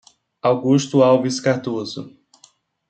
[0.41, 2.17] Augusto Alves Cardoso